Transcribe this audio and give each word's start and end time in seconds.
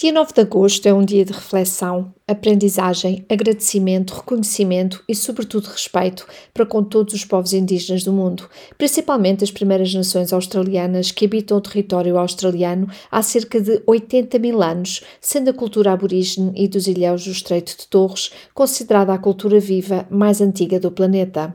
Dia 0.00 0.12
9 0.12 0.32
de 0.32 0.40
agosto 0.40 0.86
é 0.86 0.94
um 0.94 1.04
dia 1.04 1.26
de 1.26 1.32
reflexão, 1.34 2.14
aprendizagem, 2.26 3.22
agradecimento, 3.28 4.14
reconhecimento 4.14 5.04
e, 5.06 5.14
sobretudo, 5.14 5.66
respeito 5.66 6.26
para 6.54 6.64
com 6.64 6.82
todos 6.82 7.12
os 7.12 7.22
povos 7.22 7.52
indígenas 7.52 8.02
do 8.02 8.10
mundo, 8.10 8.48
principalmente 8.78 9.44
as 9.44 9.50
primeiras 9.50 9.92
nações 9.92 10.32
australianas 10.32 11.10
que 11.10 11.26
habitam 11.26 11.58
o 11.58 11.60
território 11.60 12.16
australiano 12.16 12.88
há 13.10 13.20
cerca 13.20 13.60
de 13.60 13.82
80 13.86 14.38
mil 14.38 14.62
anos, 14.62 15.02
sendo 15.20 15.50
a 15.50 15.52
cultura 15.52 15.92
aborígene 15.92 16.52
e 16.56 16.66
dos 16.66 16.86
ilhéus 16.86 17.26
do 17.26 17.30
Estreito 17.30 17.76
de 17.76 17.86
Torres 17.86 18.30
considerada 18.54 19.12
a 19.12 19.18
cultura 19.18 19.60
viva 19.60 20.06
mais 20.08 20.40
antiga 20.40 20.80
do 20.80 20.90
planeta. 20.90 21.54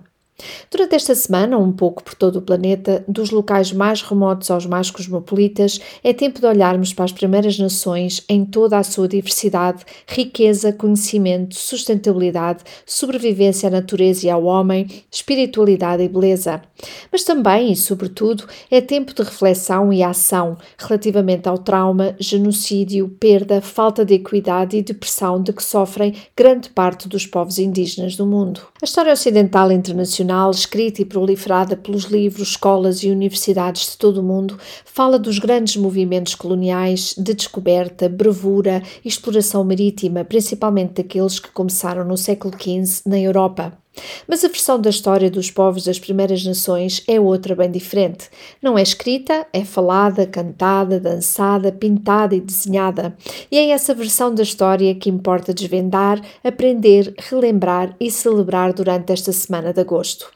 Durante 0.69 0.95
esta 0.95 1.15
semana, 1.15 1.57
um 1.57 1.71
pouco 1.71 2.03
por 2.03 2.13
todo 2.13 2.39
o 2.39 2.41
planeta, 2.41 3.05
dos 3.07 3.29
locais 3.29 3.71
mais 3.71 4.01
remotos 4.01 4.51
aos 4.51 4.65
mais 4.65 4.91
cosmopolitas, 4.91 5.79
é 6.03 6.11
tempo 6.11 6.41
de 6.41 6.45
olharmos 6.45 6.93
para 6.93 7.05
as 7.05 7.13
primeiras 7.13 7.57
nações 7.57 8.21
em 8.27 8.43
toda 8.43 8.77
a 8.77 8.83
sua 8.83 9.07
diversidade, 9.07 9.85
riqueza, 10.05 10.73
conhecimento, 10.73 11.55
sustentabilidade, 11.55 12.63
sobrevivência 12.85 13.67
à 13.67 13.71
natureza 13.71 14.27
e 14.27 14.29
ao 14.29 14.43
homem, 14.43 14.87
espiritualidade 15.09 16.03
e 16.03 16.09
beleza. 16.09 16.61
Mas 17.09 17.23
também 17.23 17.71
e 17.71 17.75
sobretudo 17.75 18.45
é 18.69 18.81
tempo 18.81 19.13
de 19.13 19.23
reflexão 19.23 19.93
e 19.93 20.03
ação 20.03 20.57
relativamente 20.77 21.47
ao 21.47 21.57
trauma, 21.57 22.13
genocídio, 22.19 23.07
perda, 23.07 23.61
falta 23.61 24.03
de 24.03 24.15
equidade 24.15 24.75
e 24.75 24.81
depressão 24.81 25.41
de 25.41 25.53
que 25.53 25.63
sofrem 25.63 26.13
grande 26.35 26.69
parte 26.69 27.07
dos 27.07 27.25
povos 27.25 27.57
indígenas 27.57 28.17
do 28.17 28.25
mundo. 28.25 28.61
A 28.81 28.85
história 28.85 29.13
ocidental 29.13 29.71
internacional 29.71 30.24
internacional, 30.25 30.51
escrita 30.51 31.01
e 31.01 31.05
proliferada 31.05 31.77
pelos 31.77 32.05
livros, 32.05 32.49
escolas 32.49 33.03
e 33.03 33.11
universidades 33.11 33.91
de 33.91 33.97
todo 33.97 34.17
o 34.17 34.23
mundo, 34.23 34.57
fala 34.83 35.19
dos 35.19 35.39
grandes 35.39 35.77
movimentos 35.77 36.35
coloniais 36.35 37.13
de 37.17 37.33
descoberta, 37.33 38.09
bravura 38.09 38.81
e 39.03 39.07
exploração 39.07 39.63
marítima, 39.63 40.25
principalmente 40.25 40.95
daqueles 40.95 41.39
que 41.39 41.51
começaram 41.51 42.03
no 42.03 42.17
século 42.17 42.53
XV 42.53 43.03
na 43.05 43.19
Europa. 43.19 43.84
Mas 44.27 44.43
a 44.43 44.47
versão 44.47 44.79
da 44.79 44.89
história 44.89 45.29
dos 45.29 45.51
povos 45.51 45.83
das 45.83 45.99
primeiras 45.99 46.43
nações 46.43 47.03
é 47.07 47.19
outra 47.19 47.55
bem 47.55 47.71
diferente. 47.71 48.29
Não 48.61 48.77
é 48.77 48.81
escrita, 48.81 49.47
é 49.53 49.63
falada, 49.63 50.25
cantada, 50.25 50.99
dançada, 50.99 51.71
pintada 51.71 52.35
e 52.35 52.41
desenhada. 52.41 53.15
E 53.51 53.57
é 53.57 53.69
essa 53.69 53.93
versão 53.93 54.33
da 54.33 54.43
história 54.43 54.93
que 54.95 55.09
importa 55.09 55.53
desvendar, 55.53 56.21
aprender, 56.43 57.13
relembrar 57.17 57.95
e 57.99 58.11
celebrar 58.11 58.73
durante 58.73 59.11
esta 59.11 59.31
semana 59.31 59.73
de 59.73 59.81
agosto. 59.81 60.31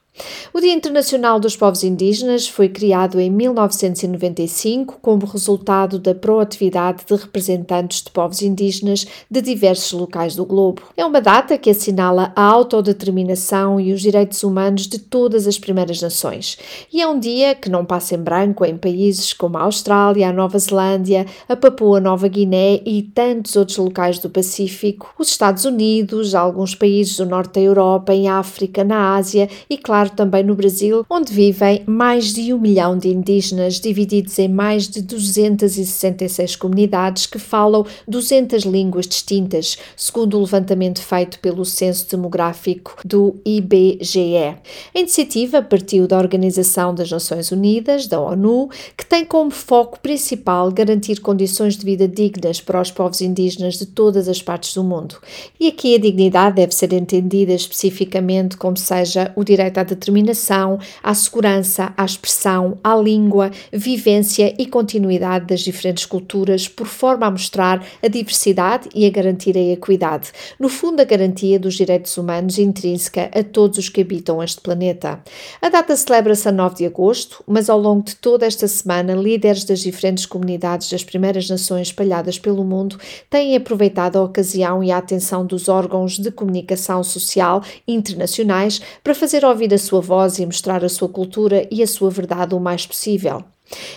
O 0.54 0.60
Dia 0.60 0.74
Internacional 0.74 1.40
dos 1.40 1.56
Povos 1.56 1.84
Indígenas 1.84 2.48
foi 2.48 2.68
criado 2.68 3.20
em 3.20 3.30
1995 3.30 4.98
como 5.02 5.26
resultado 5.26 6.00
da 6.00 6.16
proatividade 6.16 7.06
de 7.06 7.16
representantes 7.16 8.02
de 8.02 8.12
povos 8.12 8.42
indígenas 8.42 9.06
de 9.30 9.42
diversos 9.42 9.92
locais 9.94 10.36
do 10.36 10.46
globo. 10.46 10.82
É 10.98 11.06
uma 11.06 11.22
data 11.22 11.58
que 11.58 11.70
assinala 11.70 12.34
a 12.36 12.42
autodeterminação 12.42 13.80
e 13.80 13.94
os 13.94 14.02
direitos 14.02 14.44
humanos 14.44 14.88
de 14.88 15.00
todas 15.00 15.48
as 15.48 15.60
primeiras 15.60 16.02
nações. 16.02 16.58
E 16.92 17.02
é 17.02 17.08
um 17.08 17.20
dia 17.20 17.56
que 17.56 17.70
não 17.70 17.86
passa 17.86 18.16
em 18.16 18.20
branco 18.20 18.66
em 18.66 18.76
países 18.76 19.32
como 19.34 19.58
a 19.58 19.62
Austrália, 19.62 20.30
a 20.30 20.34
Nova 20.34 20.58
Zelândia, 20.58 21.26
a 21.48 21.56
Papua 21.56 22.00
Nova 22.00 22.28
Guiné 22.28 22.82
e 22.86 23.04
tantos 23.04 23.56
outros 23.56 23.78
locais 23.78 24.20
do 24.20 24.30
Pacífico, 24.30 25.14
os 25.18 25.30
Estados 25.30 25.64
Unidos, 25.64 26.34
alguns 26.34 26.76
países 26.76 27.18
do 27.18 27.26
norte 27.26 27.54
da 27.54 27.62
Europa, 27.62 28.14
em 28.14 28.28
África, 28.28 28.84
na 28.84 29.16
Ásia 29.16 29.48
e, 29.70 29.78
claro, 29.78 30.09
também 30.12 30.44
no 30.44 30.56
Brasil, 30.56 31.06
onde 31.10 31.34
vivem 31.34 31.84
mais 31.86 32.34
de 32.34 32.54
um 32.54 32.60
milhão 32.60 32.98
de 32.98 33.10
indígenas, 33.10 33.80
divididos 33.80 34.38
em 34.40 34.48
mais 34.48 34.88
de 34.88 35.02
266 35.02 36.56
comunidades 36.56 37.26
que 37.26 37.40
falam 37.40 37.86
200 38.08 38.64
línguas 38.64 39.08
distintas, 39.08 39.78
segundo 39.96 40.38
o 40.38 40.42
levantamento 40.42 41.02
feito 41.02 41.40
pelo 41.40 41.66
Censo 41.66 42.10
Demográfico 42.10 42.96
do 43.06 43.36
IBGE. 43.46 44.56
A 44.96 45.00
iniciativa 45.00 45.62
partiu 45.62 46.08
da 46.08 46.18
Organização 46.18 46.94
das 46.94 47.12
Nações 47.12 47.52
Unidas, 47.52 48.08
da 48.08 48.20
ONU, 48.20 48.70
que 48.98 49.06
tem 49.06 49.26
como 49.26 49.52
foco 49.52 50.00
principal 50.00 50.72
garantir 50.72 51.20
condições 51.20 51.78
de 51.78 51.86
vida 51.86 52.08
dignas 52.08 52.62
para 52.62 52.82
os 52.82 52.92
povos 52.92 53.22
indígenas 53.22 53.76
de 53.76 53.86
todas 53.86 54.28
as 54.28 54.42
partes 54.42 54.74
do 54.74 54.84
mundo. 54.84 55.18
E 55.60 55.68
aqui 55.68 55.96
a 55.96 56.00
dignidade 56.00 56.56
deve 56.58 56.74
ser 56.74 56.94
entendida 56.94 57.54
especificamente 57.54 58.58
como 58.58 58.78
seja 58.78 59.32
o 59.36 59.44
direito 59.44 59.78
à 59.78 59.86
determinação, 59.90 60.80
à 61.04 61.14
segurança, 61.14 61.94
à 61.98 62.06
expressão, 62.06 62.78
à 62.84 62.96
língua, 62.96 63.52
vivência 63.72 64.54
e 64.58 64.66
continuidade 64.66 65.46
das 65.46 65.62
diferentes 65.62 66.06
culturas, 66.06 66.68
por 66.68 66.88
forma 66.88 67.26
a 67.26 67.32
mostrar 67.32 67.84
a 68.04 68.08
diversidade 68.08 68.90
e 68.94 69.06
a 69.06 69.10
garantir 69.10 69.58
a 69.58 69.62
equidade. 69.62 70.32
No 70.60 70.70
fundo, 70.70 71.02
a 71.02 71.06
garantia 71.06 71.60
dos 71.60 71.76
direitos 71.76 72.18
humanos 72.18 72.58
intrínseca 72.58 73.30
a 73.34 73.44
todos 73.44 73.78
os 73.78 73.90
que 73.90 74.02
habitam 74.02 74.42
este 74.42 74.62
planeta. 74.62 75.22
A 75.62 75.70
data 75.70 75.96
celebra-se 75.96 76.48
a 76.48 76.52
9 76.52 76.76
de 76.76 76.86
agosto, 76.86 77.44
mas 77.48 77.70
ao 77.70 77.80
longo 77.80 78.04
de 78.04 78.16
toda 78.16 78.46
esta 78.46 78.68
semana, 78.68 79.14
líderes 79.14 79.64
das 79.64 79.80
diferentes 79.80 80.26
comunidades 80.26 80.90
das 80.90 81.04
primeiras 81.04 81.50
nações 81.50 81.88
espalhadas 81.88 82.38
pelo 82.38 82.64
mundo 82.64 82.98
têm 83.30 83.56
aproveitado 83.56 84.18
a 84.18 84.24
ocasião 84.24 84.84
e 84.84 84.92
a 84.92 84.98
atenção 84.98 85.46
dos 85.46 85.68
órgãos 85.68 86.18
de 86.18 86.32
comunicação 86.32 87.04
social 87.04 87.64
internacionais 87.88 88.82
para 89.04 89.16
fazer 89.16 89.44
ouvir 89.44 89.74
a 89.74 89.78
sua 89.80 90.02
voz 90.02 90.38
e 90.38 90.46
mostrar 90.46 90.84
a 90.84 90.90
sua 90.90 91.10
cultura 91.10 91.68
e 91.72 91.82
a 91.82 91.88
sua 91.88 92.10
verdade 92.10 92.54
o 92.54 92.60
mais 92.60 92.86
possível. 92.86 93.44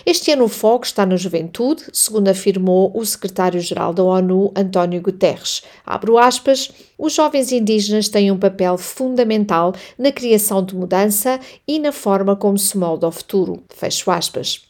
Este 0.05 0.31
ano 0.31 0.45
o 0.45 0.49
foco 0.49 0.85
está 0.85 1.05
na 1.05 1.15
juventude, 1.15 1.83
segundo 1.91 2.27
afirmou 2.27 2.91
o 2.95 3.05
secretário-geral 3.05 3.93
da 3.93 4.03
ONU, 4.03 4.51
António 4.55 5.01
Guterres. 5.01 5.63
Abro 5.85 6.17
aspas, 6.17 6.71
os 6.97 7.13
jovens 7.13 7.51
indígenas 7.51 8.07
têm 8.07 8.31
um 8.31 8.37
papel 8.37 8.77
fundamental 8.77 9.73
na 9.97 10.11
criação 10.11 10.63
de 10.63 10.75
mudança 10.75 11.39
e 11.67 11.79
na 11.79 11.91
forma 11.91 12.35
como 12.35 12.57
se 12.57 12.77
molda 12.77 13.07
o 13.07 13.11
futuro. 13.11 13.63
Fecho 13.69 14.11
aspas. 14.11 14.61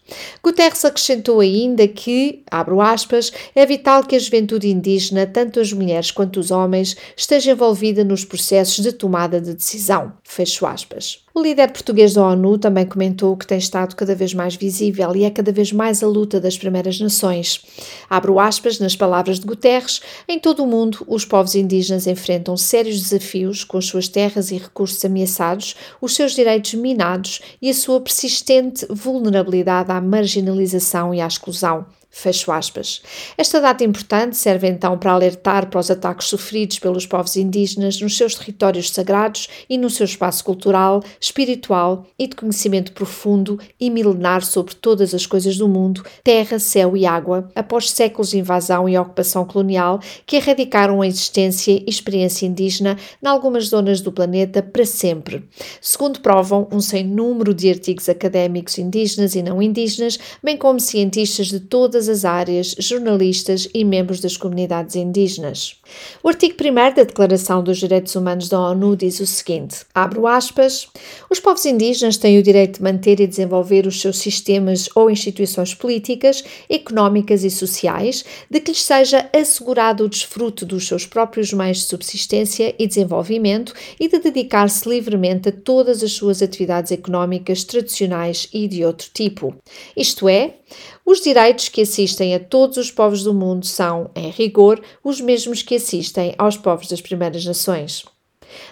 Guterres 0.44 0.84
acrescentou 0.84 1.40
ainda 1.40 1.88
que, 1.88 2.44
abro 2.52 2.82
aspas, 2.82 3.32
é 3.56 3.66
vital 3.66 4.04
que 4.04 4.16
a 4.16 4.20
juventude 4.20 4.68
indígena, 4.68 5.26
tanto 5.26 5.60
as 5.60 5.72
mulheres 5.72 6.12
quanto 6.12 6.40
os 6.40 6.52
homens, 6.52 6.96
esteja 7.16 7.52
envolvida 7.52 8.04
nos 8.04 8.26
processos 8.26 8.84
de 8.84 8.92
tomada 8.92 9.40
de 9.40 9.54
decisão. 9.54 10.14
Fecho 10.24 10.66
aspas. 10.66 11.24
O 11.36 11.42
líder 11.42 11.72
português 11.72 12.14
da 12.14 12.28
ONU 12.28 12.60
também 12.60 12.86
comentou 12.86 13.36
que 13.36 13.48
tem 13.48 13.58
estado 13.58 13.96
cada 13.96 14.14
vez 14.14 14.36
mais 14.36 14.56
visível 14.56 15.16
e 15.16 15.24
é 15.24 15.32
cada 15.32 15.52
vez 15.52 15.72
mais 15.72 16.04
a 16.04 16.08
luta 16.08 16.40
das 16.40 16.60
primeiras 16.60 17.00
nações. 17.00 17.60
Abro 18.08 18.40
aspas 18.40 18.78
nas 18.78 18.96
palavras 18.96 19.40
de 19.40 19.48
Guterres: 19.48 20.00
em 20.28 20.38
todo 20.38 20.64
o 20.64 20.68
mundo, 20.68 21.04
os 21.08 21.26
povos 21.26 21.56
indígenas 21.56 22.06
enfrentam 22.06 22.56
sérios 22.56 23.02
desafios 23.02 23.64
com 23.64 23.80
as 23.80 23.86
suas 23.86 24.08
terras 24.08 24.52
e 24.52 24.58
recursos 24.58 25.04
ameaçados, 25.04 25.76
os 26.00 26.14
seus 26.14 26.34
direitos 26.34 26.76
minados 26.76 27.42
e 27.60 27.72
a 27.72 27.74
sua 27.74 28.00
persistente 28.00 28.86
vulnerabilidade 28.88 29.92
à 29.98 30.02
marginalização 30.02 31.14
e 31.14 31.22
à 31.22 31.28
exclusão. 31.28 31.86
Fecho 32.16 32.52
aspas. 32.52 33.02
Esta 33.36 33.60
data 33.60 33.84
importante 33.84 34.38
serve 34.38 34.68
então 34.68 35.00
para 35.00 35.14
alertar 35.14 35.68
para 35.68 35.80
os 35.80 35.90
ataques 35.90 36.28
sofridos 36.28 36.78
pelos 36.78 37.08
povos 37.08 37.36
indígenas 37.36 38.00
nos 38.00 38.16
seus 38.16 38.36
territórios 38.36 38.92
sagrados 38.92 39.50
e 39.68 39.80
no 39.80 39.90
seu 39.90 40.06
espaço 40.06 40.46
cultural, 40.46 41.04
espiritual 41.20 42.06
e 42.18 42.28
de 42.28 42.36
conhecimento 42.36 42.92
profundo 42.92 43.60
e 43.80 43.90
milenar 43.90 44.46
sobre 44.46 44.76
todas 44.76 45.16
as 45.16 45.26
coisas 45.26 45.58
do 45.58 45.68
mundo, 45.68 46.04
terra, 46.24 46.60
céu 46.60 46.96
e 46.96 47.04
água, 47.04 47.50
após 47.56 47.90
séculos 47.90 48.30
de 48.30 48.38
invasão 48.38 48.88
e 48.88 48.96
ocupação 48.96 49.44
colonial 49.44 50.00
que 50.28 50.36
erradicaram 50.36 51.02
a 51.02 51.08
existência 51.08 51.72
e 51.72 51.84
experiência 51.88 52.46
indígena 52.46 52.96
em 53.24 53.28
algumas 53.28 53.66
zonas 53.70 54.02
do 54.02 54.12
planeta 54.12 54.62
para 54.62 54.86
sempre. 54.86 55.50
Segundo 55.82 56.22
provam 56.22 56.68
um 56.72 56.80
sem 56.80 57.04
número 57.04 57.56
de 57.56 57.72
artigos 57.72 58.08
académicos 58.08 58.78
indígenas 58.78 59.34
e 59.34 59.42
não 59.42 59.60
indígenas, 59.60 60.20
bem 60.44 60.56
como 60.56 60.80
cientistas 60.80 61.48
de 61.48 61.60
todas 61.60 62.03
todas 62.04 62.10
as 62.10 62.26
áreas, 62.26 62.76
jornalistas 62.78 63.68
e 63.74 63.84
membros 63.86 64.20
das 64.20 64.36
comunidades 64.36 64.96
indígenas. 64.96 65.76
O 66.22 66.28
artigo 66.28 66.56
1 66.60 66.74
da 66.96 67.04
Declaração 67.04 67.64
dos 67.64 67.78
Direitos 67.78 68.16
Humanos 68.16 68.50
da 68.50 68.60
ONU 68.60 68.96
diz 68.96 69.20
o 69.20 69.26
seguinte: 69.26 69.86
abro 69.94 70.28
aspas, 70.28 70.88
os 71.30 71.40
povos 71.40 71.66
indígenas 71.66 72.18
têm 72.18 72.38
o 72.38 72.44
direito 72.44 72.78
de 72.78 72.84
manter 72.84 73.20
e 73.20 73.28
desenvolver 73.28 73.88
os 73.88 74.02
seus 74.02 74.18
sistemas 74.18 74.90
ou 74.96 75.10
instituições 75.10 75.74
políticas, 75.74 76.44
económicas 76.70 77.44
e 77.44 77.50
sociais, 77.50 78.26
de 78.50 78.60
que 78.60 78.72
lhes 78.72 78.82
seja 78.82 79.30
assegurado 79.34 80.04
o 80.04 80.10
desfruto 80.10 80.66
dos 80.66 80.88
seus 80.88 81.06
próprios 81.06 81.54
meios 81.54 81.78
de 81.78 81.84
subsistência 81.84 82.76
e 82.78 82.88
desenvolvimento 82.88 83.74
e 84.00 84.08
de 84.08 84.20
dedicar-se 84.20 84.88
livremente 84.90 85.50
a 85.50 85.52
todas 85.52 86.04
as 86.04 86.12
suas 86.12 86.42
atividades 86.42 86.92
económicas 86.92 87.64
tradicionais 87.64 88.50
e 88.54 88.68
de 88.68 88.84
outro 88.84 89.10
tipo. 89.14 89.56
Isto 89.96 90.28
é, 90.28 90.56
os 91.06 91.20
direitos 91.20 91.70
que 91.70 91.82
assistem 91.82 92.34
a 92.34 92.40
todos 92.40 92.78
os 92.78 92.92
povos 92.92 93.24
do 93.24 93.34
mundo 93.34 93.66
são, 93.66 94.10
em 94.16 94.30
rigor, 94.30 94.82
os 95.04 95.20
mesmos 95.20 95.62
que 95.62 95.76
assistem 95.76 96.34
aos 96.38 96.58
povos 96.58 96.88
das 96.88 97.02
primeiras 97.02 97.46
nações. 97.46 98.06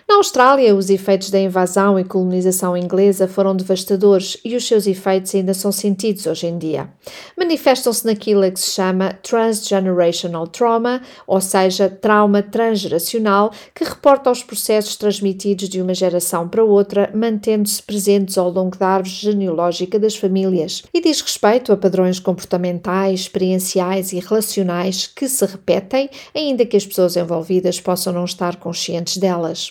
Na 0.08 0.16
Austrália, 0.16 0.76
os 0.76 0.90
efeitos 0.90 1.30
da 1.30 1.40
invasão 1.40 2.00
e 2.00 2.04
colonização 2.04 2.76
inglesa 2.76 3.28
foram 3.28 3.56
devastadores 3.56 4.38
e 4.44 4.56
os 4.56 4.68
seus 4.68 4.86
efeitos 4.86 5.34
ainda 5.34 5.54
são 5.54 5.72
sentidos 5.72 6.26
hoje 6.28 6.48
em 6.48 6.58
dia. 6.58 6.90
Manifestam-se 7.38 8.06
naquilo 8.06 8.52
que 8.52 8.60
se 8.60 8.72
chama 8.72 9.14
Transgenerational 9.24 10.48
Trauma, 10.48 11.02
ou 11.26 11.40
seja, 11.40 11.90
trauma 11.90 12.44
transgeracional, 12.44 13.52
que 13.74 13.84
reporta 13.84 14.30
os 14.30 14.44
processos 14.44 14.96
transmitidos 14.96 15.70
de 15.70 15.82
uma 15.82 15.94
geração 15.94 16.48
para 16.48 16.64
outra, 16.64 17.10
mantendo-se 17.14 17.82
presentes 17.82 18.38
ao 18.38 18.50
longo 18.50 18.78
da 18.78 18.88
árvore 18.88 19.16
genealógica 19.16 19.98
das 19.98 20.16
famílias, 20.16 20.84
e 20.94 21.02
diz 21.02 21.22
respeito 21.22 21.72
a 21.72 21.78
padrões 21.78 22.20
comportamentais, 22.20 23.22
experienciais 23.22 24.12
e 24.12 24.20
relacionais 24.20 25.08
que 25.08 25.28
se 25.28 25.46
repetem, 25.46 26.10
ainda 26.36 26.66
que 26.66 26.78
as 26.78 26.86
pessoas 26.86 27.16
envolvidas 27.16 27.80
possam 27.80 28.12
não 28.12 28.26
estar 28.26 28.58
conscientes 28.58 29.18
delas. 29.18 29.71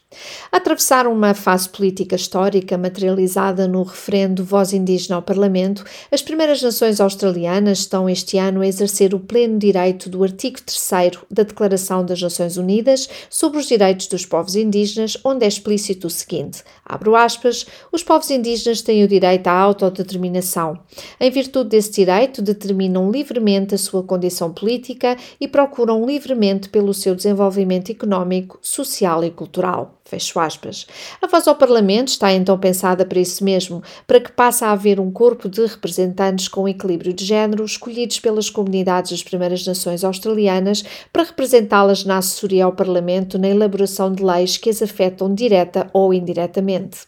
Atravessar 0.51 1.07
uma 1.07 1.33
fase 1.33 1.69
política 1.69 2.15
histórica 2.15 2.77
materializada 2.77 3.67
no 3.67 3.83
referendo 3.83 4.43
Voz 4.43 4.73
Indígena 4.73 5.15
ao 5.15 5.21
Parlamento, 5.21 5.85
as 6.11 6.21
primeiras 6.21 6.61
nações 6.61 6.99
australianas 6.99 7.79
estão 7.79 8.09
este 8.09 8.37
ano 8.37 8.61
a 8.61 8.67
exercer 8.67 9.15
o 9.15 9.19
pleno 9.19 9.57
direito 9.57 10.09
do 10.09 10.21
artigo 10.21 10.57
3 10.61 11.21
da 11.31 11.43
Declaração 11.43 12.05
das 12.05 12.21
Nações 12.21 12.57
Unidas 12.57 13.07
sobre 13.29 13.59
os 13.59 13.67
Direitos 13.67 14.07
dos 14.07 14.25
Povos 14.25 14.55
Indígenas, 14.55 15.17
onde 15.23 15.45
é 15.45 15.47
explícito 15.47 16.07
o 16.07 16.09
seguinte: 16.09 16.63
abro 16.85 17.15
aspas, 17.15 17.65
os 17.91 18.03
povos 18.03 18.29
indígenas 18.29 18.81
têm 18.81 19.03
o 19.03 19.07
direito 19.07 19.47
à 19.47 19.53
autodeterminação. 19.53 20.77
Em 21.19 21.31
virtude 21.31 21.69
desse 21.69 21.91
direito, 21.91 22.41
determinam 22.41 23.09
livremente 23.09 23.73
a 23.75 23.77
sua 23.77 24.03
condição 24.03 24.51
política 24.51 25.15
e 25.39 25.47
procuram 25.47 26.05
livremente 26.05 26.67
pelo 26.67 26.93
seu 26.93 27.15
desenvolvimento 27.15 27.91
económico, 27.91 28.59
social 28.61 29.23
e 29.23 29.31
cultural. 29.31 30.00
Fecho 30.11 30.41
aspas. 30.41 30.85
A 31.21 31.27
voz 31.27 31.47
ao 31.47 31.55
Parlamento 31.55 32.09
está 32.09 32.33
então 32.33 32.59
pensada 32.59 33.05
para 33.05 33.17
isso 33.17 33.45
mesmo, 33.45 33.81
para 34.05 34.19
que 34.19 34.29
passe 34.29 34.61
a 34.61 34.71
haver 34.71 34.99
um 34.99 35.09
corpo 35.09 35.47
de 35.47 35.65
representantes 35.65 36.49
com 36.49 36.67
equilíbrio 36.67 37.13
de 37.13 37.23
género, 37.23 37.63
escolhidos 37.63 38.19
pelas 38.19 38.49
comunidades 38.49 39.11
das 39.11 39.23
Primeiras 39.23 39.65
Nações 39.65 40.03
Australianas, 40.03 40.83
para 41.13 41.23
representá-las 41.23 42.03
na 42.03 42.17
assessoria 42.17 42.65
ao 42.65 42.73
Parlamento 42.73 43.39
na 43.39 43.47
elaboração 43.47 44.11
de 44.11 44.21
leis 44.21 44.57
que 44.57 44.69
as 44.69 44.81
afetam 44.81 45.33
direta 45.33 45.89
ou 45.93 46.13
indiretamente. 46.13 47.03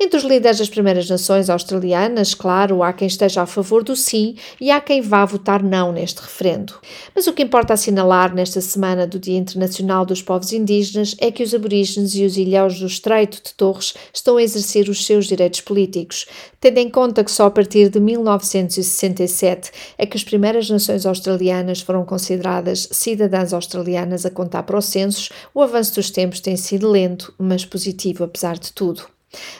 Entre 0.00 0.16
os 0.16 0.24
líderes 0.24 0.56
das 0.56 0.70
Primeiras 0.70 1.10
Nações 1.10 1.50
Australianas, 1.50 2.32
claro, 2.32 2.82
há 2.82 2.90
quem 2.94 3.06
esteja 3.06 3.42
a 3.42 3.46
favor 3.46 3.84
do 3.84 3.94
sim 3.94 4.34
e 4.58 4.70
há 4.70 4.80
quem 4.80 5.02
vá 5.02 5.26
votar 5.26 5.62
não 5.62 5.92
neste 5.92 6.22
referendo. 6.22 6.72
Mas 7.14 7.26
o 7.26 7.34
que 7.34 7.42
importa 7.42 7.74
assinalar 7.74 8.34
nesta 8.34 8.62
semana 8.62 9.06
do 9.06 9.18
Dia 9.18 9.36
Internacional 9.36 10.06
dos 10.06 10.22
Povos 10.22 10.54
Indígenas 10.54 11.14
é 11.18 11.30
que 11.30 11.42
os 11.42 11.52
aborígenes 11.52 12.14
e 12.14 12.24
os 12.24 12.38
ilhéus 12.46 12.78
do 12.78 12.86
Estreito 12.86 13.42
de 13.42 13.54
Torres 13.54 13.94
estão 14.12 14.36
a 14.36 14.42
exercer 14.42 14.88
os 14.88 15.04
seus 15.04 15.26
direitos 15.26 15.60
políticos, 15.60 16.26
tendo 16.60 16.78
em 16.78 16.88
conta 16.88 17.24
que 17.24 17.30
só 17.30 17.46
a 17.46 17.50
partir 17.50 17.88
de 17.88 18.00
1967 18.00 19.70
é 19.98 20.06
que 20.06 20.16
as 20.16 20.24
primeiras 20.24 20.70
nações 20.70 21.04
australianas 21.04 21.80
foram 21.80 22.04
consideradas 22.04 22.88
cidadãs 22.92 23.52
australianas 23.52 24.24
a 24.24 24.30
contar 24.30 24.62
para 24.62 24.78
os 24.78 24.86
censos, 24.86 25.30
o 25.54 25.60
avanço 25.60 25.96
dos 25.96 26.10
tempos 26.10 26.40
tem 26.40 26.56
sido 26.56 26.90
lento, 26.90 27.34
mas 27.38 27.64
positivo 27.64 28.24
apesar 28.24 28.58
de 28.58 28.72
tudo. 28.72 29.15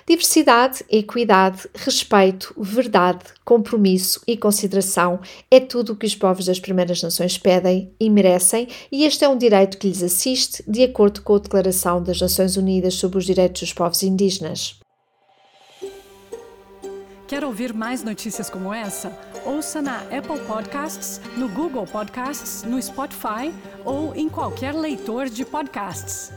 Diversidade, 0.08 0.84
equidade, 0.88 1.68
respeito, 1.74 2.54
verdade, 2.56 3.24
compromisso 3.44 4.20
e 4.26 4.36
consideração 4.36 5.20
é 5.50 5.58
tudo 5.58 5.92
o 5.92 5.96
que 5.96 6.06
os 6.06 6.14
povos 6.14 6.46
das 6.46 6.60
Primeiras 6.60 7.02
Nações 7.02 7.36
pedem 7.36 7.92
e 7.98 8.08
merecem, 8.08 8.68
e 8.90 9.04
este 9.04 9.24
é 9.24 9.28
um 9.28 9.36
direito 9.36 9.76
que 9.78 9.88
lhes 9.88 10.02
assiste, 10.02 10.62
de 10.66 10.84
acordo 10.84 11.22
com 11.22 11.34
a 11.34 11.38
Declaração 11.38 12.02
das 12.02 12.20
Nações 12.20 12.56
Unidas 12.56 12.94
sobre 12.94 13.18
os 13.18 13.26
Direitos 13.26 13.60
dos 13.60 13.72
Povos 13.72 14.02
Indígenas. 14.02 14.78
Quer 17.26 17.44
ouvir 17.44 17.74
mais 17.74 18.04
notícias 18.04 18.48
como 18.48 18.72
essa? 18.72 19.12
Ouça 19.44 19.82
na 19.82 19.98
Apple 20.02 20.38
Podcasts, 20.46 21.20
no 21.36 21.48
Google 21.48 21.84
Podcasts, 21.84 22.62
no 22.62 22.80
Spotify 22.80 23.52
ou 23.84 24.14
em 24.14 24.28
qualquer 24.28 24.72
leitor 24.72 25.28
de 25.28 25.44
podcasts. 25.44 26.30